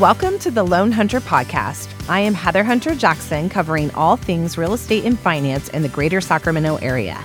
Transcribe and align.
Welcome 0.00 0.38
to 0.38 0.50
the 0.50 0.62
Loan 0.62 0.92
Hunter 0.92 1.20
Podcast. 1.20 1.92
I 2.08 2.20
am 2.20 2.32
Heather 2.32 2.64
Hunter 2.64 2.94
Jackson, 2.94 3.50
covering 3.50 3.90
all 3.90 4.16
things 4.16 4.56
real 4.56 4.72
estate 4.72 5.04
and 5.04 5.18
finance 5.18 5.68
in 5.68 5.82
the 5.82 5.90
greater 5.90 6.22
Sacramento 6.22 6.76
area. 6.76 7.22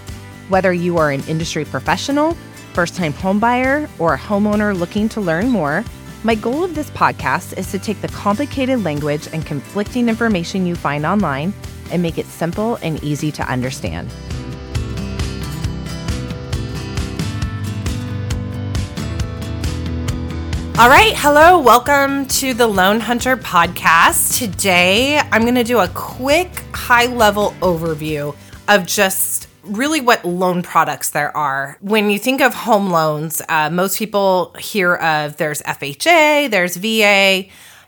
Whether 0.49 0.73
you 0.73 0.97
are 0.97 1.09
an 1.09 1.23
industry 1.29 1.63
professional, 1.63 2.33
first 2.73 2.93
time 2.93 3.13
homebuyer, 3.13 3.89
or 3.97 4.15
a 4.15 4.17
homeowner 4.17 4.77
looking 4.77 5.07
to 5.07 5.21
learn 5.21 5.47
more, 5.47 5.85
my 6.25 6.35
goal 6.35 6.65
of 6.65 6.75
this 6.75 6.89
podcast 6.89 7.57
is 7.57 7.71
to 7.71 7.79
take 7.79 8.01
the 8.01 8.09
complicated 8.09 8.83
language 8.83 9.29
and 9.31 9.45
conflicting 9.45 10.09
information 10.09 10.65
you 10.65 10.75
find 10.75 11.05
online 11.05 11.53
and 11.91 12.01
make 12.01 12.17
it 12.17 12.25
simple 12.25 12.75
and 12.81 13.01
easy 13.01 13.31
to 13.31 13.49
understand. 13.49 14.13
All 20.77 20.89
right. 20.89 21.13
Hello. 21.15 21.57
Welcome 21.57 22.25
to 22.25 22.53
the 22.53 22.67
Loan 22.67 22.99
Hunter 22.99 23.37
podcast. 23.37 24.37
Today, 24.37 25.17
I'm 25.17 25.43
going 25.43 25.55
to 25.55 25.63
do 25.63 25.79
a 25.79 25.87
quick 25.87 26.53
high 26.73 27.05
level 27.05 27.51
overview 27.61 28.35
of 28.67 28.85
just 28.85 29.47
really 29.63 30.01
what 30.01 30.25
loan 30.25 30.63
products 30.63 31.11
there 31.11 31.35
are. 31.35 31.77
When 31.79 32.09
you 32.09 32.19
think 32.19 32.41
of 32.41 32.53
home 32.53 32.89
loans, 32.89 33.41
uh, 33.47 33.69
most 33.69 33.97
people 33.97 34.53
hear 34.59 34.95
of 34.95 35.37
there's 35.37 35.61
FHA, 35.61 36.51
there's 36.51 36.75
VA, 36.75 37.45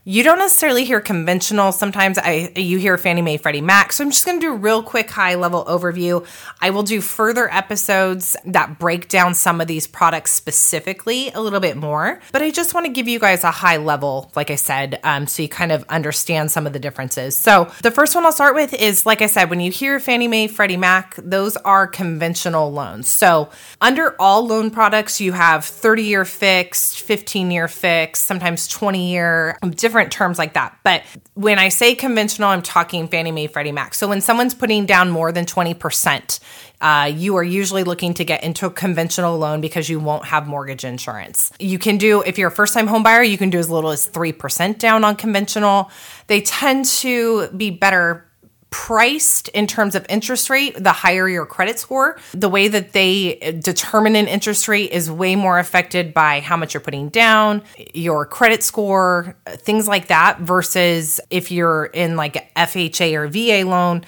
you 0.09 0.23
don't 0.23 0.39
necessarily 0.39 0.85
hear 0.85 1.01
conventional. 1.01 1.73
Sometimes 1.73 2.17
I 2.17 2.53
you 2.55 2.77
hear 2.77 2.97
Fannie 2.97 3.21
Mae, 3.21 3.35
Freddie 3.35 3.59
Mac. 3.59 3.91
So 3.91 4.05
I'm 4.05 4.09
just 4.09 4.25
going 4.25 4.39
to 4.39 4.45
do 4.47 4.53
a 4.53 4.55
real 4.55 4.81
quick 4.81 5.09
high 5.11 5.35
level 5.35 5.65
overview. 5.65 6.25
I 6.61 6.69
will 6.69 6.83
do 6.83 7.01
further 7.01 7.53
episodes 7.53 8.37
that 8.45 8.79
break 8.79 9.09
down 9.09 9.35
some 9.35 9.59
of 9.59 9.67
these 9.67 9.85
products 9.85 10.31
specifically 10.31 11.29
a 11.31 11.41
little 11.41 11.59
bit 11.59 11.75
more. 11.75 12.21
But 12.31 12.41
I 12.41 12.51
just 12.51 12.73
want 12.73 12.85
to 12.85 12.91
give 12.93 13.09
you 13.09 13.19
guys 13.19 13.43
a 13.43 13.51
high 13.51 13.75
level, 13.75 14.31
like 14.33 14.49
I 14.49 14.55
said, 14.55 14.97
um, 15.03 15.27
so 15.27 15.41
you 15.41 15.49
kind 15.49 15.73
of 15.73 15.83
understand 15.89 16.51
some 16.51 16.65
of 16.65 16.71
the 16.71 16.79
differences. 16.79 17.35
So 17.35 17.69
the 17.83 17.91
first 17.91 18.15
one 18.15 18.25
I'll 18.25 18.31
start 18.31 18.55
with 18.55 18.73
is, 18.73 19.05
like 19.05 19.21
I 19.21 19.27
said, 19.27 19.49
when 19.49 19.59
you 19.59 19.71
hear 19.71 19.99
Fannie 19.99 20.29
Mae, 20.29 20.47
Freddie 20.47 20.77
Mac, 20.77 21.15
those 21.17 21.57
are 21.57 21.85
conventional 21.85 22.71
loans. 22.71 23.09
So 23.09 23.49
under 23.81 24.15
all 24.21 24.47
loan 24.47 24.71
products, 24.71 25.19
you 25.19 25.33
have 25.33 25.65
30 25.65 26.03
year 26.03 26.23
fixed, 26.23 27.01
15 27.01 27.51
year 27.51 27.67
fixed, 27.67 28.23
sometimes 28.23 28.69
20 28.69 29.11
year, 29.11 29.57
different 29.75 29.96
different 29.97 30.11
terms 30.11 30.37
like 30.37 30.53
that. 30.53 30.77
But 30.83 31.01
when 31.33 31.57
I 31.57 31.69
say 31.69 31.95
conventional, 31.95 32.49
I'm 32.49 32.61
talking 32.61 33.07
Fannie 33.07 33.31
Mae, 33.31 33.47
Freddie 33.47 33.71
Mac. 33.71 33.95
So 33.95 34.07
when 34.07 34.21
someone's 34.21 34.53
putting 34.53 34.85
down 34.85 35.09
more 35.09 35.31
than 35.31 35.45
20%, 35.45 36.39
uh, 36.81 37.11
you 37.11 37.35
are 37.37 37.43
usually 37.43 37.83
looking 37.83 38.13
to 38.13 38.23
get 38.23 38.43
into 38.43 38.67
a 38.67 38.69
conventional 38.69 39.39
loan 39.39 39.59
because 39.59 39.89
you 39.89 39.99
won't 39.99 40.25
have 40.25 40.45
mortgage 40.45 40.85
insurance. 40.85 41.51
You 41.59 41.79
can 41.79 41.97
do, 41.97 42.21
if 42.21 42.37
you're 42.37 42.49
a 42.49 42.51
first 42.51 42.75
time 42.75 42.85
home 42.85 43.01
buyer, 43.01 43.23
you 43.23 43.39
can 43.39 43.49
do 43.49 43.57
as 43.57 43.71
little 43.71 43.89
as 43.89 44.07
3% 44.07 44.77
down 44.77 45.03
on 45.03 45.15
conventional. 45.15 45.89
They 46.27 46.41
tend 46.41 46.85
to 46.85 47.47
be 47.49 47.71
better 47.71 48.26
priced 48.69 49.47
in 49.49 49.67
terms 49.67 49.95
of 49.95 50.05
interest 50.09 50.49
rate, 50.49 50.75
the 50.81 50.91
higher 50.91 51.27
your 51.27 51.45
credit 51.45 51.79
score. 51.79 52.19
The 52.33 52.49
way 52.49 52.67
that 52.67 52.93
they 52.93 53.57
determine 53.59 54.15
an 54.15 54.27
interest 54.27 54.67
rate 54.67 54.91
is 54.91 55.09
way 55.09 55.35
more 55.35 55.59
affected 55.59 56.13
by 56.13 56.41
how 56.41 56.57
much 56.57 56.73
you're 56.73 56.81
putting 56.81 57.09
down, 57.09 57.63
your 57.93 58.25
credit 58.25 58.63
score, 58.63 59.35
things 59.47 59.87
like 59.87 60.07
that, 60.07 60.39
versus 60.39 61.19
if 61.29 61.51
you're 61.51 61.85
in 61.85 62.15
like 62.15 62.53
FHA 62.55 63.13
or 63.15 63.27
VA 63.27 63.67
loan 63.67 64.03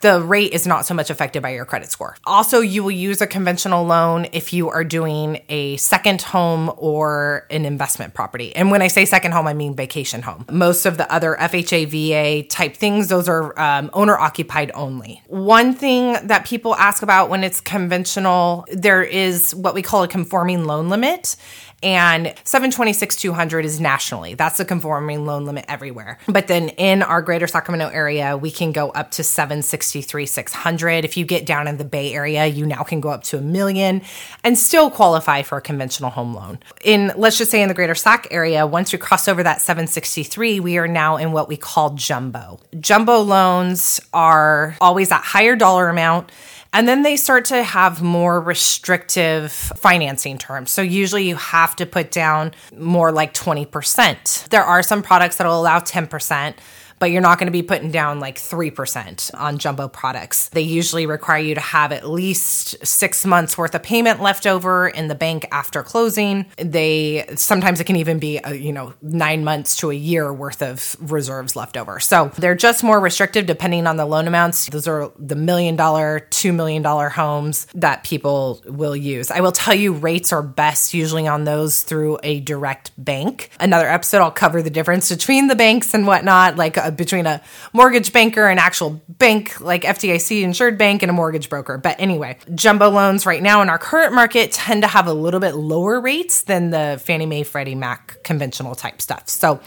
the 0.00 0.20
rate 0.20 0.52
is 0.52 0.66
not 0.66 0.86
so 0.86 0.94
much 0.94 1.10
affected 1.10 1.42
by 1.42 1.50
your 1.50 1.64
credit 1.64 1.90
score. 1.90 2.16
Also, 2.24 2.60
you 2.60 2.84
will 2.84 2.90
use 2.90 3.20
a 3.20 3.26
conventional 3.26 3.84
loan 3.84 4.26
if 4.32 4.52
you 4.52 4.68
are 4.68 4.84
doing 4.84 5.42
a 5.48 5.76
second 5.76 6.22
home 6.22 6.72
or 6.76 7.46
an 7.50 7.64
investment 7.64 8.14
property. 8.14 8.54
And 8.54 8.70
when 8.70 8.82
I 8.82 8.88
say 8.88 9.04
second 9.04 9.32
home, 9.32 9.46
I 9.46 9.54
mean 9.54 9.74
vacation 9.74 10.22
home. 10.22 10.44
Most 10.50 10.86
of 10.86 10.98
the 10.98 11.12
other 11.12 11.36
FHA, 11.38 11.88
VA 11.88 12.46
type 12.46 12.76
things, 12.76 13.08
those 13.08 13.28
are 13.28 13.58
um, 13.58 13.90
owner 13.92 14.16
occupied 14.16 14.70
only. 14.74 15.22
One 15.26 15.74
thing 15.74 16.16
that 16.26 16.46
people 16.46 16.74
ask 16.76 17.02
about 17.02 17.28
when 17.28 17.42
it's 17.42 17.60
conventional, 17.60 18.66
there 18.70 19.02
is 19.02 19.54
what 19.54 19.74
we 19.74 19.82
call 19.82 20.02
a 20.04 20.08
conforming 20.08 20.64
loan 20.64 20.88
limit 20.88 21.36
and 21.86 22.34
726 22.42 23.14
200 23.14 23.64
is 23.64 23.78
nationally. 23.78 24.34
That's 24.34 24.58
the 24.58 24.64
conforming 24.64 25.24
loan 25.24 25.44
limit 25.44 25.66
everywhere. 25.68 26.18
But 26.26 26.48
then 26.48 26.70
in 26.70 27.00
our 27.04 27.22
greater 27.22 27.46
Sacramento 27.46 27.90
area, 27.90 28.36
we 28.36 28.50
can 28.50 28.72
go 28.72 28.90
up 28.90 29.12
to 29.12 29.22
763 29.22 30.26
600. 30.26 31.04
If 31.04 31.16
you 31.16 31.24
get 31.24 31.46
down 31.46 31.68
in 31.68 31.76
the 31.76 31.84
Bay 31.84 32.12
Area, 32.12 32.44
you 32.46 32.66
now 32.66 32.82
can 32.82 33.00
go 33.00 33.10
up 33.10 33.22
to 33.24 33.38
a 33.38 33.40
million 33.40 34.02
and 34.42 34.58
still 34.58 34.90
qualify 34.90 35.42
for 35.42 35.58
a 35.58 35.60
conventional 35.60 36.10
home 36.10 36.34
loan. 36.34 36.58
In 36.82 37.12
let's 37.16 37.38
just 37.38 37.52
say 37.52 37.62
in 37.62 37.68
the 37.68 37.74
greater 37.74 37.94
Sac 37.94 38.26
area, 38.32 38.66
once 38.66 38.92
we 38.92 38.98
cross 38.98 39.28
over 39.28 39.44
that 39.44 39.60
763, 39.60 40.58
we 40.58 40.78
are 40.78 40.88
now 40.88 41.16
in 41.16 41.30
what 41.30 41.46
we 41.46 41.56
call 41.56 41.90
jumbo. 41.90 42.58
Jumbo 42.80 43.20
loans 43.20 44.00
are 44.12 44.76
always 44.80 45.10
that 45.10 45.22
higher 45.22 45.54
dollar 45.54 45.88
amount 45.88 46.32
and 46.76 46.86
then 46.86 47.02
they 47.04 47.16
start 47.16 47.46
to 47.46 47.62
have 47.62 48.02
more 48.02 48.38
restrictive 48.38 49.50
financing 49.50 50.36
terms. 50.36 50.70
So 50.70 50.82
usually 50.82 51.26
you 51.26 51.34
have 51.36 51.74
to 51.76 51.86
put 51.86 52.10
down 52.10 52.52
more 52.76 53.10
like 53.12 53.32
20%. 53.32 54.50
There 54.50 54.62
are 54.62 54.82
some 54.82 55.02
products 55.02 55.36
that 55.36 55.46
will 55.46 55.58
allow 55.58 55.80
10% 55.80 56.54
but 56.98 57.10
you're 57.10 57.22
not 57.22 57.38
going 57.38 57.46
to 57.46 57.52
be 57.52 57.62
putting 57.62 57.90
down 57.90 58.20
like 58.20 58.36
3% 58.36 59.34
on 59.34 59.58
jumbo 59.58 59.88
products. 59.88 60.48
They 60.50 60.62
usually 60.62 61.06
require 61.06 61.38
you 61.38 61.54
to 61.54 61.60
have 61.60 61.92
at 61.92 62.08
least 62.08 62.86
six 62.86 63.26
months 63.26 63.58
worth 63.58 63.74
of 63.74 63.82
payment 63.82 64.20
left 64.20 64.46
over 64.46 64.88
in 64.88 65.08
the 65.08 65.14
bank 65.14 65.46
after 65.52 65.82
closing. 65.82 66.46
They 66.56 67.26
sometimes 67.36 67.80
it 67.80 67.84
can 67.84 67.96
even 67.96 68.18
be, 68.18 68.38
a, 68.38 68.48
uh, 68.48 68.52
you 68.52 68.72
know, 68.72 68.94
nine 69.02 69.44
months 69.44 69.76
to 69.76 69.90
a 69.90 69.94
year 69.94 70.32
worth 70.32 70.62
of 70.62 70.96
reserves 71.00 71.56
left 71.56 71.76
over. 71.76 72.00
So 72.00 72.30
they're 72.36 72.54
just 72.54 72.82
more 72.82 73.00
restrictive 73.00 73.46
depending 73.46 73.86
on 73.86 73.96
the 73.96 74.06
loan 74.06 74.26
amounts. 74.26 74.68
Those 74.68 74.88
are 74.88 75.12
the 75.18 75.36
million 75.36 75.76
dollar, 75.76 76.20
two 76.30 76.52
million 76.52 76.82
dollar 76.82 77.08
homes 77.08 77.66
that 77.74 78.04
people 78.04 78.62
will 78.66 78.96
use. 78.96 79.30
I 79.30 79.40
will 79.40 79.52
tell 79.52 79.74
you 79.74 79.92
rates 79.92 80.32
are 80.32 80.42
best 80.42 80.94
usually 80.94 81.26
on 81.26 81.44
those 81.44 81.82
through 81.82 82.18
a 82.22 82.40
direct 82.40 82.92
bank. 82.96 83.50
Another 83.60 83.88
episode, 83.88 84.22
I'll 84.22 84.30
cover 84.30 84.62
the 84.62 84.70
difference 84.70 85.08
between 85.10 85.48
the 85.48 85.54
banks 85.54 85.94
and 85.94 86.06
whatnot. 86.06 86.56
Like 86.56 86.76
between 86.90 87.26
a 87.26 87.40
mortgage 87.72 88.12
banker, 88.12 88.46
an 88.46 88.58
actual 88.58 89.00
bank 89.08 89.60
like 89.60 89.82
FDIC 89.82 90.42
insured 90.42 90.78
bank, 90.78 91.02
and 91.02 91.10
a 91.10 91.12
mortgage 91.12 91.48
broker. 91.48 91.78
But 91.78 91.96
anyway, 91.98 92.38
jumbo 92.54 92.88
loans 92.88 93.26
right 93.26 93.42
now 93.42 93.62
in 93.62 93.68
our 93.68 93.78
current 93.78 94.12
market 94.12 94.52
tend 94.52 94.82
to 94.82 94.88
have 94.88 95.06
a 95.06 95.12
little 95.12 95.40
bit 95.40 95.54
lower 95.54 96.00
rates 96.00 96.42
than 96.42 96.70
the 96.70 97.00
Fannie 97.04 97.26
Mae, 97.26 97.42
Freddie 97.42 97.74
Mac 97.74 98.22
conventional 98.22 98.74
type 98.74 99.00
stuff. 99.00 99.28
So, 99.28 99.60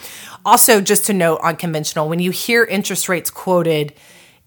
also 0.45 0.81
just 0.81 1.05
to 1.05 1.13
note 1.13 1.39
on 1.43 1.55
conventional, 1.55 2.09
when 2.09 2.19
you 2.19 2.31
hear 2.31 2.63
interest 2.63 3.09
rates 3.09 3.29
quoted, 3.29 3.93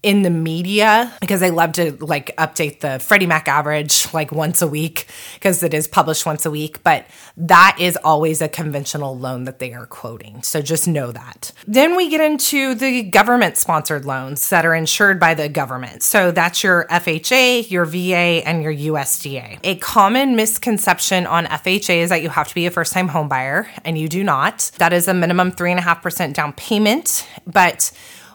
in 0.03 0.21
the 0.21 0.29
media 0.29 1.11
because 1.21 1.39
they 1.39 1.49
love 1.49 1.71
to 1.71 1.93
like 2.05 2.35
update 2.37 2.81
the 2.81 2.99
Freddie 2.99 3.25
Mac 3.25 3.47
average 3.47 4.13
like 4.13 4.33
once 4.33 4.61
a 4.61 4.67
week 4.67 5.07
because 5.35 5.63
it 5.63 5.73
is 5.73 5.87
published 5.87 6.25
once 6.25 6.45
a 6.45 6.51
week. 6.51 6.83
But 6.83 7.07
that 7.37 7.77
is 7.79 7.97
always 8.03 8.41
a 8.41 8.49
conventional 8.49 9.17
loan 9.17 9.45
that 9.45 9.59
they 9.59 9.73
are 9.73 9.85
quoting. 9.85 10.43
So 10.43 10.61
just 10.61 10.87
know 10.87 11.13
that. 11.13 11.53
Then 11.65 11.95
we 11.95 12.09
get 12.09 12.19
into 12.19 12.75
the 12.75 13.03
government 13.03 13.55
sponsored 13.55 14.03
loans 14.03 14.49
that 14.49 14.65
are 14.65 14.75
insured 14.75 15.19
by 15.19 15.33
the 15.33 15.47
government. 15.47 16.03
So 16.03 16.31
that's 16.31 16.63
your 16.63 16.85
FHA, 16.87 17.71
your 17.71 17.85
VA, 17.85 18.45
and 18.45 18.61
your 18.61 18.73
USDA. 18.73 19.59
A 19.63 19.75
common 19.77 20.35
misconception 20.35 21.25
on 21.25 21.45
FHA 21.45 21.95
is 21.95 22.09
that 22.09 22.21
you 22.21 22.29
have 22.29 22.49
to 22.49 22.55
be 22.55 22.65
a 22.65 22.71
first 22.71 22.91
time 22.91 23.07
home 23.07 23.29
buyer, 23.29 23.69
and 23.85 23.97
you 23.97 24.09
do 24.09 24.23
not. 24.23 24.69
That 24.79 24.91
is 24.91 25.07
a 25.07 25.13
minimum 25.13 25.53
3.5% 25.53 26.33
down 26.33 26.51
payment. 26.53 27.25
But 27.47 27.91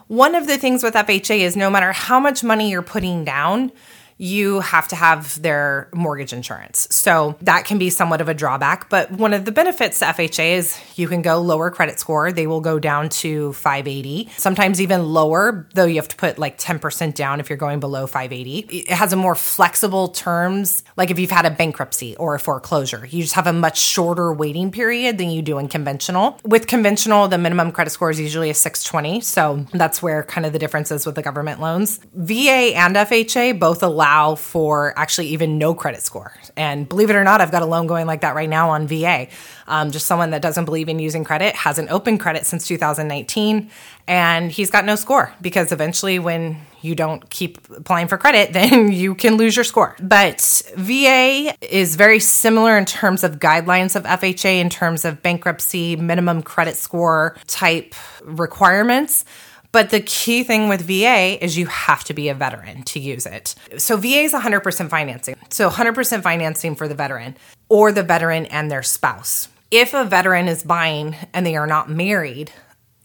one 0.09 0.33
of 0.33 0.47
the 0.47 0.57
things 0.57 0.81
with 0.83 0.95
FHA 0.95 1.37
is 1.37 1.55
no 1.55 1.69
matter 1.69 1.91
how 1.91 2.19
much 2.19 2.43
money 2.43 2.71
you're 2.71 2.81
putting 2.81 3.23
down, 3.23 3.71
you 4.19 4.59
have 4.59 4.87
to 4.89 4.95
have 4.97 5.41
their 5.41 5.89
mortgage 5.93 6.33
insurance. 6.33 6.87
So 6.91 7.37
that 7.41 7.63
can 7.63 7.79
be 7.79 7.89
somewhat 7.89 8.19
of 8.19 8.27
a 8.27 8.33
drawback. 8.33 8.89
But 8.89 9.09
one 9.11 9.33
of 9.33 9.45
the 9.45 9.51
benefits 9.51 9.99
to 9.99 10.05
FHA 10.05 10.57
is 10.57 10.79
you 10.95 11.07
can 11.07 11.21
go 11.21 11.41
lower 11.41 11.71
credit 11.71 11.99
score. 11.99 12.31
They 12.31 12.45
will 12.45 12.59
go 12.59 12.79
down 12.79 13.07
to 13.09 13.53
580, 13.53 14.29
sometimes 14.37 14.81
even 14.81 15.05
lower, 15.05 15.67
though 15.73 15.85
you 15.85 15.95
have 15.95 16.09
to 16.09 16.17
put 16.17 16.37
like 16.37 16.59
10% 16.59 17.15
down 17.15 17.39
if 17.39 17.49
you're 17.49 17.57
going 17.57 17.79
below 17.79 18.05
580. 18.05 18.59
It 18.59 18.89
has 18.89 19.13
a 19.13 19.15
more 19.15 19.35
flexible 19.35 20.09
terms, 20.09 20.83
like 20.97 21.11
if 21.11 21.17
you've 21.17 21.31
had 21.31 21.45
a 21.45 21.51
bankruptcy 21.51 22.17
or 22.17 22.35
a 22.35 22.39
foreclosure, 22.39 23.07
you 23.09 23.23
just 23.23 23.35
have 23.35 23.47
a 23.47 23.53
much 23.53 23.79
shorter 23.79 24.33
waiting 24.33 24.69
period 24.69 25.17
than 25.17 25.29
you 25.29 25.41
do 25.41 25.57
in 25.59 25.69
conventional. 25.69 26.37
With 26.43 26.67
conventional, 26.67 27.29
the 27.29 27.37
minimum 27.37 27.71
credit 27.71 27.91
score 27.91 28.11
is 28.11 28.19
usually 28.19 28.49
a 28.49 28.53
620. 28.53 29.21
So 29.21 29.65
that's 29.71 30.01
where 30.01 30.23
kind 30.23 30.45
of 30.45 30.51
the 30.51 30.59
difference 30.59 30.91
is 30.91 31.05
with 31.05 31.15
the 31.15 31.21
government 31.21 31.61
loans. 31.61 32.01
VA 32.13 32.73
and 32.75 32.97
FHA 32.97 33.57
both 33.57 33.81
allow 33.81 34.08
allow 34.09 34.35
for 34.35 34.93
actually 34.97 35.27
even 35.27 35.57
no 35.57 35.73
credit 35.73 36.01
score. 36.01 36.33
And 36.55 36.87
believe 36.87 37.09
it 37.09 37.15
or 37.15 37.23
not, 37.23 37.41
I've 37.41 37.51
got 37.51 37.61
a 37.61 37.65
loan 37.65 37.87
going 37.87 38.07
like 38.07 38.21
that 38.21 38.35
right 38.35 38.49
now 38.49 38.71
on 38.71 38.87
VA. 38.87 39.27
Um, 39.67 39.91
just 39.91 40.07
someone 40.07 40.31
that 40.31 40.41
doesn't 40.41 40.65
believe 40.65 40.89
in 40.89 40.99
using 40.99 41.23
credit, 41.23 41.55
hasn't 41.55 41.91
opened 41.91 42.19
credit 42.19 42.45
since 42.45 42.67
2019, 42.67 43.69
and 44.07 44.51
he's 44.51 44.71
got 44.71 44.85
no 44.85 44.95
score 44.95 45.33
because 45.41 45.71
eventually, 45.71 46.17
when 46.17 46.57
you 46.81 46.95
don't 46.95 47.29
keep 47.29 47.59
applying 47.69 48.07
for 48.07 48.17
credit, 48.17 48.53
then 48.53 48.91
you 48.91 49.15
can 49.15 49.35
lose 49.35 49.55
your 49.55 49.65
score. 49.65 49.95
But 50.01 50.63
VA 50.75 51.53
is 51.61 51.95
very 51.95 52.19
similar 52.19 52.77
in 52.77 52.85
terms 52.85 53.23
of 53.23 53.39
guidelines 53.39 53.95
of 53.95 54.03
FHA, 54.03 54.59
in 54.59 54.69
terms 54.69 55.05
of 55.05 55.21
bankruptcy, 55.21 55.95
minimum 55.95 56.41
credit 56.41 56.75
score 56.75 57.37
type 57.47 57.93
requirements. 58.23 59.25
But 59.71 59.91
the 59.91 59.99
key 59.99 60.43
thing 60.43 60.67
with 60.67 60.81
VA 60.81 61.37
is 61.43 61.57
you 61.57 61.67
have 61.67 62.03
to 62.05 62.13
be 62.13 62.29
a 62.29 62.33
veteran 62.33 62.83
to 62.83 62.99
use 62.99 63.25
it. 63.25 63.53
So 63.77 63.97
VA 63.97 64.21
is 64.21 64.33
100% 64.33 64.89
financing. 64.89 65.35
So 65.49 65.69
100% 65.69 66.23
financing 66.23 66.75
for 66.75 66.87
the 66.87 66.95
veteran 66.95 67.35
or 67.69 67.91
the 67.91 68.03
veteran 68.03 68.47
and 68.47 68.71
their 68.71 68.81
spouse. 68.81 69.47
If 69.69 69.93
a 69.93 70.05
veteran 70.05 70.47
is 70.47 70.63
buying 70.63 71.15
and 71.33 71.45
they 71.45 71.55
are 71.55 71.67
not 71.67 71.89
married 71.89 72.51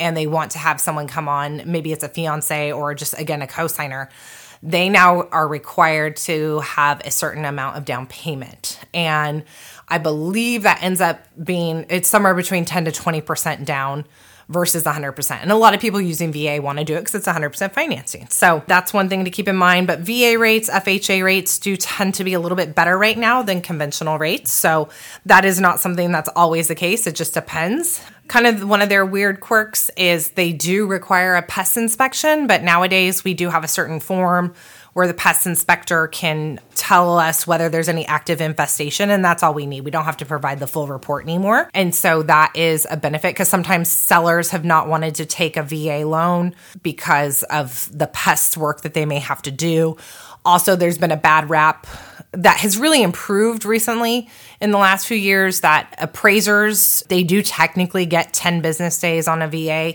and 0.01 0.17
they 0.17 0.27
want 0.27 0.53
to 0.53 0.59
have 0.59 0.81
someone 0.81 1.07
come 1.07 1.29
on, 1.29 1.63
maybe 1.67 1.93
it's 1.93 2.03
a 2.05 2.09
fiance 2.09 2.73
or 2.73 2.95
just 2.95 3.19
again 3.19 3.43
a 3.43 3.47
cosigner, 3.47 4.09
they 4.63 4.89
now 4.89 5.29
are 5.29 5.47
required 5.47 6.17
to 6.17 6.61
have 6.61 7.01
a 7.05 7.11
certain 7.11 7.45
amount 7.45 7.77
of 7.77 7.85
down 7.85 8.07
payment. 8.07 8.81
And 8.95 9.45
I 9.89 9.99
believe 9.99 10.63
that 10.63 10.83
ends 10.83 11.03
up 11.03 11.23
being 11.43 11.85
it's 11.91 12.09
somewhere 12.09 12.35
between 12.35 12.65
10 12.65 12.87
to 12.87 12.91
20% 12.91 13.67
down 13.67 14.07
versus 14.49 14.85
100%. 14.85 15.39
And 15.41 15.51
a 15.51 15.57
lot 15.57 15.75
of 15.75 15.81
people 15.81 16.01
using 16.01 16.33
VA 16.33 16.61
want 16.61 16.79
to 16.79 16.85
do 16.85 16.95
it 16.95 17.01
because 17.01 17.15
it's 17.15 17.27
100% 17.27 17.73
financing. 17.73 18.27
So 18.31 18.63
that's 18.67 18.93
one 18.93 19.09
thing 19.09 19.25
to 19.25 19.31
keep 19.31 19.49
in 19.49 19.57
mind. 19.57 19.87
But 19.87 20.01
VA 20.01 20.37
rates, 20.39 20.69
FHA 20.71 21.25
rates 21.25 21.59
do 21.59 21.77
tend 21.77 22.15
to 22.15 22.25
be 22.25 22.35
a 22.35 22.41
little 22.41 22.57
bit 22.57 22.75
better 22.75 22.99
right 22.99 23.17
now 23.19 23.43
than 23.43 23.61
conventional 23.61 24.19
rates. 24.19 24.51
So 24.51 24.89
that 25.27 25.45
is 25.45 25.61
not 25.61 25.81
something 25.81 26.13
that's 26.13 26.29
always 26.37 26.69
the 26.69 26.75
case. 26.75 27.07
It 27.07 27.15
just 27.15 27.35
depends. 27.35 28.01
Kind 28.29 28.47
of 28.47 28.67
one 28.67 28.81
of 28.81 28.89
their 28.89 29.05
weird 29.05 29.41
quirks 29.41 29.91
is 29.97 30.31
they 30.31 30.53
do 30.53 30.87
require 30.87 31.35
a 31.35 31.43
pest 31.43 31.77
inspection, 31.77 32.47
but 32.47 32.63
nowadays 32.63 33.23
we 33.23 33.35
do 33.35 33.51
have 33.51 33.65
a 33.65 33.69
certain 33.69 34.01
form 34.01 34.55
where 34.95 35.07
the 35.07 35.15
pest 35.15 35.47
inspector 35.47 36.07
can 36.07 36.59
tell 36.75 37.19
us 37.19 37.47
whether 37.47 37.69
there's 37.69 37.89
any 37.89 38.07
active 38.07 38.41
infestation, 38.41 39.11
and 39.11 39.25
that's 39.25 39.43
all 39.43 39.53
we 39.53 39.67
need. 39.67 39.83
We 39.83 39.91
don't 39.91 40.05
have 40.05 40.17
to 40.19 40.25
provide 40.25 40.61
the 40.61 40.67
full 40.67 40.87
report 40.87 41.25
anymore. 41.25 41.69
And 41.75 41.95
so 41.95 42.23
that 42.23 42.57
is 42.57 42.87
a 42.91 42.97
benefit 42.97 43.35
because 43.35 43.49
sometimes 43.49 43.91
sellers 43.91 44.51
have 44.51 44.65
not 44.65 44.89
wanted 44.89 45.17
to 45.17 45.27
take 45.27 45.57
a 45.57 45.63
VA 45.63 46.07
loan 46.09 46.55
because 46.83 47.43
of 47.45 47.91
the 47.93 48.07
pest 48.07 48.57
work 48.57 48.83
that 48.83 48.95
they 48.95 49.05
may 49.05 49.19
have 49.19 49.43
to 49.43 49.51
do. 49.51 49.97
Also, 50.45 50.77
there's 50.77 50.99
been 50.99 51.11
a 51.11 51.17
bad 51.17 51.51
rap 51.51 51.87
that 52.33 52.59
has 52.59 52.79
really 52.79 53.03
improved 53.03 53.65
recently 53.65 54.29
in 54.61 54.71
the 54.71 54.79
last 54.79 55.07
few 55.07 55.17
years 55.17 55.61
that 55.61 55.95
appraisers 55.99 57.03
they 57.09 57.23
do 57.23 57.43
technically 57.43 58.07
get 58.07 58.33
10 58.33 58.61
business 58.61 58.99
days 58.99 59.27
on 59.27 59.43
a 59.43 59.49
VA 59.49 59.95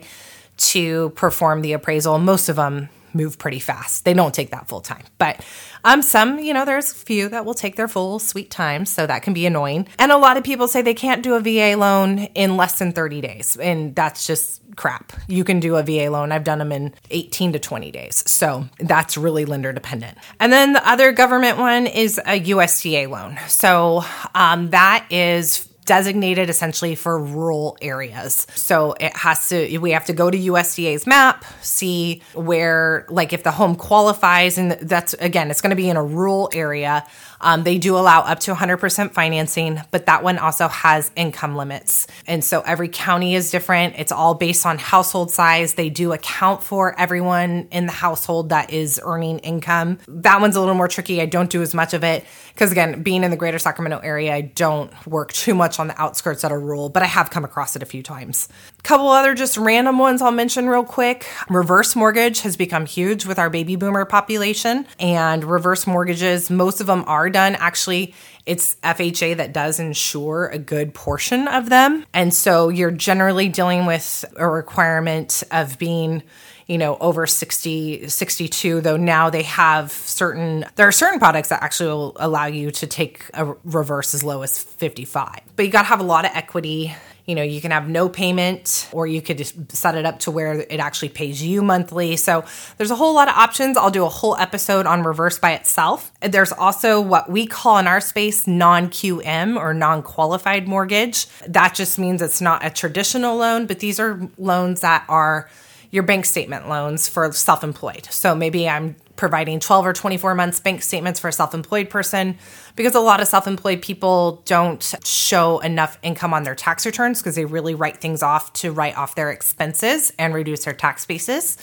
to 0.58 1.10
perform 1.12 1.62
the 1.62 1.74
appraisal. 1.74 2.18
Most 2.18 2.50
of 2.50 2.56
them 2.56 2.90
move 3.14 3.38
pretty 3.38 3.60
fast. 3.60 4.06
They 4.06 4.14
don't 4.14 4.34
take 4.34 4.52
that 4.52 4.68
full 4.68 4.82
time. 4.82 5.04
But 5.18 5.46
um 5.84 6.02
some, 6.02 6.40
you 6.40 6.54
know, 6.54 6.66
there's 6.66 6.92
a 6.92 6.96
few 6.96 7.30
that 7.30 7.46
will 7.46 7.54
take 7.54 7.76
their 7.76 7.88
full 7.88 8.20
sweet 8.20 8.52
time, 8.52 8.86
so 8.86 9.08
that 9.08 9.24
can 9.24 9.34
be 9.34 9.46
annoying. 9.46 9.88
And 9.98 10.12
a 10.12 10.18
lot 10.18 10.38
of 10.38 10.44
people 10.44 10.68
say 10.68 10.82
they 10.82 10.94
can't 10.94 11.24
do 11.24 11.36
a 11.36 11.40
VA 11.40 11.78
loan 11.78 12.20
in 12.36 12.58
less 12.58 12.80
than 12.80 12.92
30 12.92 13.22
days, 13.22 13.58
and 13.58 13.96
that's 13.96 14.28
just 14.28 14.62
crap. 14.76 15.14
You 15.28 15.44
can 15.44 15.60
do 15.60 15.76
a 15.76 15.84
VA 15.84 16.10
loan. 16.10 16.32
I've 16.32 16.44
done 16.44 16.60
them 16.60 16.72
in 16.72 16.94
18 17.10 17.54
to 17.54 17.60
20 17.60 17.92
days. 17.92 18.24
So 18.30 18.66
that's 18.80 19.18
really 19.18 19.46
lender 19.46 19.74
dependent. 19.74 20.18
And 20.40 20.54
then 20.54 20.74
the 20.74 20.88
other 20.88 21.12
government 21.12 21.58
one 21.58 21.86
is 21.88 22.18
a 22.20 22.40
USDA 22.40 23.10
loan. 23.10 23.38
So 23.48 24.04
um, 24.34 24.70
that 24.70 25.06
is 25.10 25.69
designated 25.90 26.52
essentially 26.52 26.94
for 26.94 27.18
rural 27.18 27.76
areas. 27.82 28.46
So 28.54 28.94
it 29.00 29.18
has 29.18 29.50
to, 29.50 29.80
we 29.80 29.90
have 29.90 30.06
to 30.06 30.14
go 30.14 30.30
to 30.30 30.38
USDA's 30.38 31.08
map, 31.08 31.44
see 31.64 32.22
where, 32.36 33.08
like, 33.10 33.34
if 33.34 33.42
the 33.42 33.50
home 33.50 33.76
qualifies, 33.76 34.60
and 34.60 34.74
that's 34.74 35.16
again, 35.16 35.50
it's 35.50 35.62
going 35.62 35.72
to 35.72 35.76
be 35.76 35.90
in 35.90 35.98
a 35.98 36.04
rural 36.04 36.48
area. 36.54 37.08
Um, 37.42 37.64
they 37.64 37.78
do 37.78 37.98
allow 37.98 38.22
up 38.22 38.40
to 38.42 38.54
100% 38.54 39.14
financing, 39.14 39.82
but 39.92 40.06
that 40.06 40.24
one 40.24 40.38
also 40.38 40.68
has 40.68 41.12
income 41.16 41.56
limits. 41.56 42.08
And 42.28 42.44
so 42.44 42.62
every 42.62 42.90
county 42.90 43.34
is 43.34 43.50
different. 43.50 43.96
It's 43.98 44.12
all 44.12 44.36
based 44.36 44.66
on 44.66 44.78
household 44.78 45.32
size. 45.32 45.76
They 45.76 45.90
do 45.90 46.12
account 46.12 46.64
for 46.64 47.00
everyone 47.00 47.68
in 47.72 47.86
the 47.86 47.92
household 47.94 48.50
that 48.50 48.72
is 48.72 49.00
earning 49.04 49.40
income. 49.40 50.00
That 50.08 50.42
one's 50.42 50.56
a 50.56 50.60
little 50.60 50.76
more 50.76 50.88
tricky. 50.88 51.22
I 51.22 51.26
don't 51.26 51.50
do 51.50 51.62
as 51.62 51.74
much 51.74 51.94
of 51.94 52.04
it 52.04 52.26
because, 52.54 52.72
again, 52.72 53.04
being 53.04 53.24
in 53.24 53.32
the 53.32 53.38
greater 53.38 53.60
Sacramento 53.60 54.00
area, 54.00 54.34
I 54.34 54.42
don't 54.42 54.92
work 55.08 55.32
too 55.32 55.56
much 55.56 55.79
on 55.80 55.88
the 55.88 56.02
outskirts 56.02 56.42
that 56.42 56.52
a 56.52 56.58
rule, 56.58 56.90
but 56.90 57.04
I 57.04 57.08
have 57.08 57.30
come 57.30 57.44
across 57.44 57.76
it 57.76 57.84
a 57.84 57.86
few 57.86 58.04
times. 58.04 58.48
A 58.78 58.82
couple 58.84 59.10
other 59.10 59.34
just 59.34 59.58
random 59.58 59.98
ones 59.98 60.22
I'll 60.22 60.32
mention 60.32 60.68
real 60.68 60.84
quick. 60.84 61.26
Reverse 61.50 61.96
mortgage 61.96 62.42
has 62.42 62.58
become 62.58 62.86
huge 62.86 63.26
with 63.26 63.40
our 63.40 63.50
baby 63.50 63.76
boomer 63.76 64.06
population, 64.06 64.86
and 65.00 65.44
reverse 65.44 65.88
mortgages, 65.88 66.50
most 66.50 66.82
of 66.82 66.88
them 66.88 67.04
are 67.08 67.30
done. 67.30 67.56
Actually, 67.56 68.14
it's 68.46 68.76
FHA 68.84 69.38
that 69.38 69.54
does 69.54 69.80
insure 69.80 70.48
a 70.48 70.58
good 70.58 70.94
portion 70.94 71.48
of 71.48 71.70
them. 71.70 72.06
And 72.14 72.34
so 72.34 72.70
you're 72.70 72.92
generally 72.92 73.50
dealing 73.50 73.86
with 73.86 74.26
a 74.36 74.48
requirement 74.48 75.44
of 75.52 75.78
being 75.78 76.24
you 76.68 76.78
know 76.78 76.98
over 77.02 77.26
60 77.26 78.08
62 78.08 78.82
though 78.82 78.96
now 78.96 79.30
they 79.32 79.42
have 79.42 79.92
certain 79.92 80.64
there 80.76 80.88
are 80.88 80.92
certain 80.92 81.20
products 81.20 81.50
that 81.50 81.64
actually 81.64 81.90
will 81.90 82.16
allow 82.18 82.46
you 82.46 82.70
to 82.70 82.86
take 82.86 83.26
a 83.34 83.46
reverse 83.64 84.14
as 84.14 84.24
low 84.24 84.44
as 84.44 84.62
55 84.62 85.40
but 85.56 85.66
you 85.66 85.72
got 85.72 85.82
to 85.82 85.88
have 85.88 86.00
a 86.00 86.04
lot 86.04 86.26
of 86.26 86.32
equity 86.36 86.94
you 87.30 87.36
know 87.36 87.44
you 87.44 87.62
can 87.62 87.70
have 87.70 87.88
no 87.88 88.10
payment 88.10 88.90
or 88.92 89.06
you 89.06 89.22
could 89.22 89.38
just 89.38 89.72
set 89.72 89.94
it 89.94 90.04
up 90.04 90.18
to 90.18 90.32
where 90.32 90.62
it 90.62 90.80
actually 90.80 91.10
pays 91.10 91.44
you 91.44 91.62
monthly. 91.62 92.18
So 92.18 92.44
there's 92.78 92.90
a 92.90 92.96
whole 92.96 93.14
lot 93.14 93.28
of 93.28 93.36
options. 93.36 93.78
I'll 93.78 93.92
do 93.92 94.04
a 94.04 94.10
whole 94.10 94.36
episode 94.38 94.88
on 94.88 95.04
reverse 95.04 95.38
by 95.38 95.52
itself. 95.52 96.12
There's 96.22 96.52
also 96.52 97.00
what 97.00 97.30
we 97.30 97.46
call 97.46 97.78
in 97.78 97.86
our 97.86 98.02
space 98.02 98.48
non-qm 98.48 99.58
or 99.58 99.76
non-qualified 99.76 100.68
mortgage. 100.68 101.28
That 101.48 101.76
just 101.76 102.00
means 102.00 102.24
it's 102.24 102.42
not 102.42 102.66
a 102.66 102.72
traditional 102.72 103.38
loan 103.38 103.68
but 103.68 103.78
these 103.80 104.00
are 104.00 104.20
loans 104.40 104.82
that 104.82 105.06
are 105.08 105.48
your 105.92 106.04
bank 106.04 106.26
statement 106.26 106.68
loans 106.68 107.08
for 107.08 107.32
self 107.32 107.64
employed. 107.64 108.08
So 108.10 108.34
maybe 108.34 108.68
I'm 108.68 108.96
providing 109.20 109.60
12 109.60 109.86
or 109.86 109.92
24 109.92 110.34
months 110.34 110.62
bank 110.62 110.82
statements 110.82 111.20
for 111.20 111.28
a 111.28 111.34
self 111.34 111.54
employed 111.54 111.90
person 111.90 112.38
because 112.78 112.96
a 112.96 113.02
lot 113.02 113.20
of 113.20 113.28
self 113.28 113.48
employed 113.48 113.82
people 113.82 114.42
don't 114.46 114.96
show 115.04 115.60
enough 115.60 116.00
income 116.02 116.34
on 116.34 116.44
their 116.44 116.56
tax 116.56 116.86
returns 116.86 117.20
because 117.20 117.36
they 117.36 117.44
really 117.44 117.76
write 117.76 117.98
things 117.98 118.24
off 118.24 118.54
to 118.54 118.72
write 118.72 118.98
off 118.98 119.16
their 119.16 119.30
expenses 119.30 120.14
and 120.18 120.34
reduce 120.34 120.64
their 120.64 120.74
tax 120.74 121.06
basis 121.06 121.58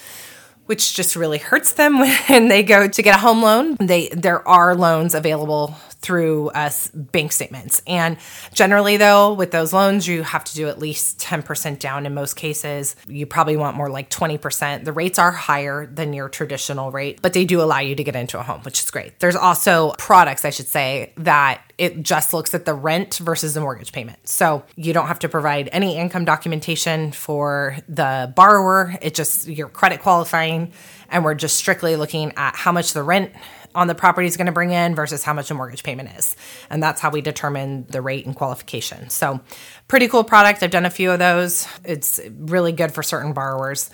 which 0.67 0.94
just 0.94 1.14
really 1.17 1.38
hurts 1.38 1.73
them 1.73 1.99
when 2.29 2.49
they 2.49 2.62
go 2.62 2.88
to 2.88 3.03
get 3.03 3.14
a 3.14 3.19
home 3.19 3.41
loan. 3.41 3.76
They 3.81 4.08
there 4.08 4.47
are 4.47 4.75
loans 4.75 5.14
available 5.14 5.75
through 6.06 6.51
us 6.51 6.89
bank 6.94 7.32
statements. 7.32 7.82
And 7.84 8.17
generally, 8.55 8.96
though, 8.96 9.32
with 9.32 9.51
those 9.51 9.72
loans, 9.72 10.06
you 10.06 10.22
have 10.22 10.44
to 10.44 10.55
do 10.55 10.69
at 10.69 10.79
least 10.79 11.19
10% 11.19 11.81
down 11.81 12.06
in 12.06 12.15
most 12.15 12.34
cases. 12.36 12.94
You 13.08 13.27
probably 13.27 13.56
want 13.56 13.77
more 13.77 13.91
like 13.91 14.08
20%. 14.08 14.84
The 14.84 14.93
rates 14.93 15.19
are 15.19 15.32
higher 15.32 15.84
than 15.84 16.13
your 16.13 16.29
traditional 16.29 16.93
rate, 16.93 17.19
but 17.22 17.32
they 17.32 17.44
do 17.44 17.60
allow 17.60 17.81
you 17.81 17.96
to 17.96 18.05
get 18.05 18.15
into 18.15 18.39
a 18.39 18.43
home, 18.44 18.60
which 18.60 18.79
is 18.79 18.89
great. 18.89 19.19
There's 19.19 19.34
also 19.34 19.94
products, 19.98 20.44
I 20.44 20.51
should 20.51 20.69
say, 20.69 21.13
that 21.17 21.60
it 21.77 22.05
just 22.05 22.32
looks 22.32 22.55
at 22.55 22.65
the 22.65 22.72
rent 22.72 23.17
versus 23.17 23.55
the 23.55 23.60
mortgage 23.60 23.91
payment. 23.91 24.29
So 24.29 24.63
you 24.77 24.93
don't 24.93 25.08
have 25.08 25.19
to 25.19 25.29
provide 25.29 25.69
any 25.72 25.96
income 25.96 26.25
documentation 26.25 27.10
for 27.10 27.77
the 27.89 28.32
borrower. 28.36 28.94
It 29.03 29.15
just, 29.15 29.48
you're 29.48 29.69
credit 29.69 30.03
qualifying, 30.03 30.72
and 31.10 31.25
we're 31.25 31.34
just 31.34 31.56
strictly 31.56 31.96
looking 31.96 32.32
at 32.36 32.55
how 32.55 32.70
much 32.70 32.93
the 32.93 33.03
rent 33.03 33.32
on 33.77 33.87
the 33.87 33.95
property 33.95 34.27
is 34.27 34.37
going 34.37 34.47
to 34.47 34.53
bring 34.53 34.73
in 34.73 34.95
versus 34.95 35.23
how 35.23 35.33
much 35.33 35.51
a 35.51 35.55
mortgage 35.55 35.83
payment 35.83 36.11
is. 36.17 36.35
And 36.71 36.83
that's 36.83 37.01
how 37.01 37.11
we 37.11 37.21
determine 37.21 37.87
the 37.89 38.01
rate 38.01 38.27
and 38.27 38.35
qualification. 38.35 39.11
So, 39.11 39.41
pretty 39.87 40.09
cool 40.09 40.25
product. 40.25 40.63
I've 40.63 40.71
done 40.71 40.87
a 40.87 40.91
few 40.91 41.11
of 41.13 41.19
those. 41.19 41.69
It's 41.85 42.21
really 42.39 42.73
good 42.73 42.93
for 42.93 43.03
certain 43.03 43.33
borrowers. 43.33 43.91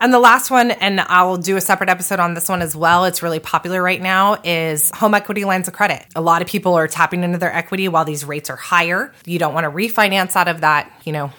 And 0.00 0.12
the 0.12 0.18
last 0.18 0.50
one, 0.50 0.72
and 0.72 1.00
I'll 1.00 1.38
do 1.38 1.56
a 1.56 1.60
separate 1.60 1.88
episode 1.88 2.20
on 2.20 2.34
this 2.34 2.48
one 2.48 2.60
as 2.60 2.76
well. 2.76 3.06
It's 3.06 3.22
really 3.22 3.38
popular 3.38 3.82
right 3.82 4.00
now, 4.00 4.38
is 4.44 4.90
home 4.90 5.14
equity 5.14 5.44
lines 5.44 5.68
of 5.68 5.74
credit. 5.74 6.04
A 6.14 6.20
lot 6.20 6.42
of 6.42 6.48
people 6.48 6.74
are 6.74 6.86
tapping 6.86 7.22
into 7.22 7.38
their 7.38 7.54
equity 7.54 7.88
while 7.88 8.04
these 8.04 8.24
rates 8.24 8.50
are 8.50 8.56
higher. 8.56 9.12
You 9.24 9.38
don't 9.38 9.54
want 9.54 9.64
to 9.64 9.70
refinance 9.70 10.36
out 10.36 10.48
of 10.48 10.60
that, 10.60 10.92
you 11.04 11.12
know, 11.12 11.32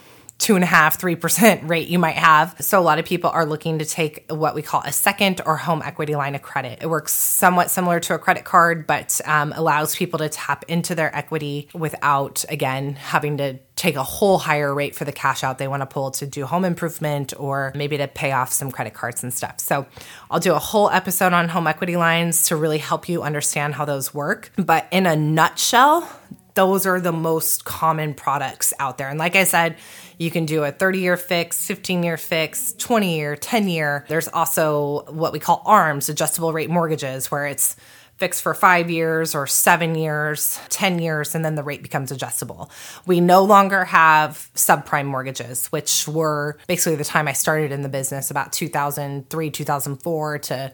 two 0.48 0.56
and 0.56 0.63
a 0.63 0.68
half, 0.68 0.98
three 0.98 1.18
percent 1.18 1.70
rate 1.70 1.89
you 1.89 2.00
might 2.00 2.16
have. 2.16 2.56
So 2.62 2.80
a 2.80 2.82
lot 2.82 3.00
of 3.00 3.06
people 3.06 3.30
are 3.30 3.46
looking 3.46 3.80
to 3.80 3.86
take 3.86 4.32
what 4.32 4.56
we 4.56 4.62
call 4.62 4.82
a 4.86 4.94
second 4.94 5.42
or 5.46 5.58
home 5.58 5.82
equity 5.84 6.16
line 6.16 6.36
of 6.36 6.42
credit. 6.42 6.80
It 6.82 6.89
works 6.89 7.12
somewhat 7.12 7.70
similar 7.70 8.00
to 8.00 8.13
a 8.13 8.18
credit 8.18 8.46
card, 8.46 8.88
but 8.88 9.20
um, 9.25 9.51
allows 9.51 9.94
people 9.94 10.20
to 10.20 10.30
tap 10.30 10.63
into 10.70 10.96
their 10.96 11.13
equity 11.13 11.68
without, 11.74 12.46
again, 12.48 12.94
having 12.94 13.36
to 13.39 13.60
take 13.75 13.98
a 13.98 14.04
whole 14.04 14.38
higher 14.38 14.74
rate 14.74 14.96
for 14.96 15.04
the 15.04 15.12
cash 15.12 15.44
out 15.44 15.58
they 15.58 15.68
want 15.68 15.82
to 15.82 15.86
pull 15.86 16.12
to 16.12 16.25
do 16.25 16.46
home 16.46 16.63
improvement 16.63 17.34
or 17.38 17.74
maybe 17.75 17.98
to 17.98 18.08
pay 18.08 18.32
off 18.32 18.54
some 18.54 18.72
credit 18.72 18.94
cards 18.94 19.24
and 19.24 19.34
stuff. 19.34 19.60
So 19.60 19.86
I'll 20.32 20.39
do 20.39 20.54
a 20.54 20.60
whole 20.60 20.89
episode 20.89 21.34
on 21.34 21.50
home 21.50 21.68
equity 21.68 21.98
lines 21.98 22.48
to 22.48 22.56
really 22.56 22.77
help 22.80 23.10
you 23.10 23.22
understand 23.22 23.75
how 23.75 23.84
those 23.84 24.13
work. 24.13 24.50
But 24.56 24.88
in 24.92 25.06
a 25.06 25.16
nutshell, 25.18 26.10
those 26.57 26.87
are 26.87 26.99
the 26.99 27.11
most 27.11 27.65
common 27.65 28.15
products 28.15 28.73
out 28.79 28.97
there. 28.97 29.09
And 29.09 29.19
like 29.19 29.35
I 29.35 29.43
said, 29.43 29.77
you 30.17 30.31
can 30.31 30.47
do 30.47 30.63
a 30.63 30.71
30 30.71 30.99
year 30.99 31.15
fix, 31.15 31.63
15 31.67 32.01
year 32.01 32.17
fix, 32.17 32.73
20 32.73 33.15
year, 33.15 33.35
10 33.35 33.69
year. 33.69 34.05
There's 34.07 34.27
also 34.27 35.05
what 35.09 35.33
we 35.33 35.39
call 35.39 35.61
ARMs, 35.67 36.09
adjustable 36.09 36.51
rate 36.53 36.71
mortgages, 36.71 37.29
where 37.29 37.45
it's 37.45 37.75
fixed 38.17 38.41
for 38.41 38.55
five 38.55 38.89
years 38.89 39.35
or 39.35 39.45
seven 39.45 39.93
years, 39.93 40.59
10 40.69 40.97
years, 40.97 41.35
and 41.35 41.45
then 41.45 41.53
the 41.53 41.61
rate 41.61 41.83
becomes 41.83 42.11
adjustable. 42.11 42.71
We 43.05 43.21
no 43.21 43.43
longer 43.43 43.85
have 43.85 44.49
subprime 44.55 45.05
mortgages, 45.05 45.67
which 45.67 46.07
were 46.07 46.57
basically 46.65 46.95
the 46.95 47.05
time 47.05 47.27
I 47.27 47.33
started 47.33 47.71
in 47.71 47.83
the 47.83 47.89
business 47.89 48.31
about 48.31 48.51
2003, 48.51 49.51
2004 49.51 50.39
to 50.39 50.73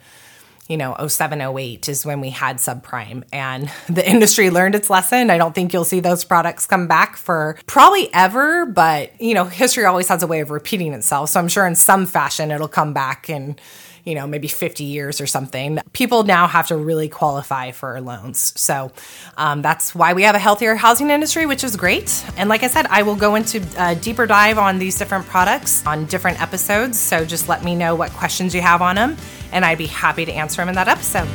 you 0.67 0.77
know 0.77 0.95
07 1.07 1.41
08 1.41 1.89
is 1.89 2.05
when 2.05 2.21
we 2.21 2.29
had 2.29 2.57
subprime. 2.57 3.23
And 3.31 3.71
the 3.89 4.07
industry 4.07 4.49
learned 4.49 4.75
its 4.75 4.89
lesson. 4.89 5.29
I 5.29 5.37
don't 5.37 5.53
think 5.53 5.73
you'll 5.73 5.85
see 5.85 5.99
those 5.99 6.23
products 6.23 6.65
come 6.65 6.87
back 6.87 7.17
for 7.17 7.57
probably 7.65 8.13
ever 8.13 8.65
but 8.65 9.19
you 9.21 9.33
know 9.33 9.45
history 9.45 9.85
always 9.85 10.07
has 10.07 10.23
a 10.23 10.27
way 10.27 10.39
of 10.39 10.51
repeating 10.51 10.93
itself. 10.93 11.29
So 11.29 11.39
i'm 11.39 11.47
sure 11.47 11.65
in 11.65 11.75
some 11.75 12.05
fashion 12.05 12.51
it'll 12.51 12.67
come 12.67 12.93
back 12.93 13.29
and 13.29 13.59
you 14.03 14.15
know, 14.15 14.27
maybe 14.27 14.47
50 14.47 14.83
years 14.83 15.21
or 15.21 15.27
something. 15.27 15.79
People 15.93 16.23
now 16.23 16.47
have 16.47 16.67
to 16.67 16.75
really 16.75 17.09
qualify 17.09 17.71
for 17.71 17.99
loans. 18.01 18.53
So 18.59 18.91
um, 19.37 19.61
that's 19.61 19.95
why 19.95 20.13
we 20.13 20.23
have 20.23 20.35
a 20.35 20.39
healthier 20.39 20.75
housing 20.75 21.09
industry, 21.09 21.45
which 21.45 21.63
is 21.63 21.75
great. 21.75 22.23
And 22.37 22.49
like 22.49 22.63
I 22.63 22.67
said, 22.67 22.85
I 22.87 23.03
will 23.03 23.15
go 23.15 23.35
into 23.35 23.65
a 23.77 23.95
deeper 23.95 24.25
dive 24.25 24.57
on 24.57 24.79
these 24.79 24.97
different 24.97 25.25
products 25.25 25.85
on 25.85 26.05
different 26.05 26.41
episodes. 26.41 26.99
So 26.99 27.25
just 27.25 27.47
let 27.47 27.63
me 27.63 27.75
know 27.75 27.95
what 27.95 28.11
questions 28.11 28.53
you 28.53 28.61
have 28.61 28.81
on 28.81 28.95
them, 28.95 29.17
and 29.51 29.63
I'd 29.63 29.77
be 29.77 29.87
happy 29.87 30.25
to 30.25 30.31
answer 30.31 30.61
them 30.61 30.69
in 30.69 30.75
that 30.75 30.87
episode. 30.87 31.27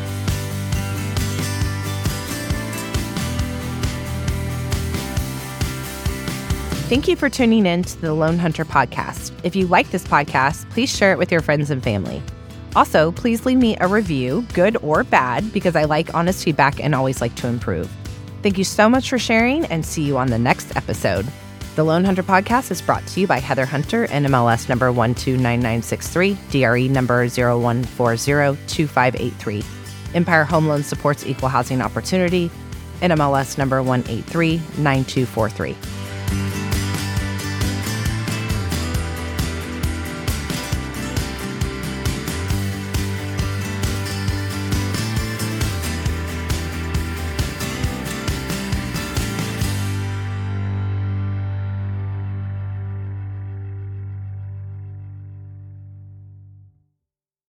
Thank 6.88 7.06
you 7.06 7.16
for 7.16 7.28
tuning 7.28 7.66
in 7.66 7.82
to 7.82 8.00
the 8.00 8.14
Loan 8.14 8.38
Hunter 8.38 8.64
podcast. 8.64 9.32
If 9.42 9.54
you 9.54 9.66
like 9.66 9.90
this 9.90 10.04
podcast, 10.04 10.68
please 10.70 10.94
share 10.94 11.12
it 11.12 11.18
with 11.18 11.30
your 11.30 11.42
friends 11.42 11.70
and 11.70 11.82
family. 11.82 12.22
Also, 12.76 13.12
please 13.12 13.46
leave 13.46 13.58
me 13.58 13.76
a 13.80 13.88
review, 13.88 14.44
good 14.52 14.76
or 14.82 15.04
bad, 15.04 15.50
because 15.52 15.76
I 15.76 15.84
like 15.84 16.14
honest 16.14 16.44
feedback 16.44 16.82
and 16.82 16.94
always 16.94 17.20
like 17.20 17.34
to 17.36 17.46
improve. 17.46 17.90
Thank 18.42 18.58
you 18.58 18.64
so 18.64 18.88
much 18.88 19.10
for 19.10 19.18
sharing 19.18 19.66
and 19.66 19.84
see 19.84 20.02
you 20.02 20.16
on 20.16 20.28
the 20.28 20.38
next 20.38 20.74
episode. 20.76 21.26
The 21.74 21.84
Loan 21.84 22.04
Hunter 22.04 22.22
podcast 22.22 22.70
is 22.70 22.80
brought 22.82 23.04
to 23.08 23.20
you 23.20 23.26
by 23.26 23.38
Heather 23.38 23.66
Hunter, 23.66 24.06
NMLS 24.08 24.68
number 24.68 24.92
129963, 24.92 26.36
DRE 26.50 26.88
number 26.88 27.26
01402583. 27.26 29.64
Empire 30.14 30.44
Home 30.44 30.66
Loan 30.66 30.82
supports 30.82 31.26
equal 31.26 31.48
housing 31.48 31.80
opportunity, 31.80 32.50
NMLS 33.00 33.56
number 33.58 33.80
1839243. 33.80 36.67